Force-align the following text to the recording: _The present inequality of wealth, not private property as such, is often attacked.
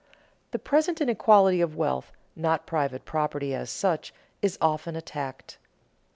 _The 0.51 0.63
present 0.63 0.99
inequality 0.99 1.61
of 1.61 1.75
wealth, 1.75 2.11
not 2.35 2.65
private 2.65 3.05
property 3.05 3.53
as 3.53 3.69
such, 3.69 4.11
is 4.41 4.57
often 4.59 4.95
attacked. 4.95 5.59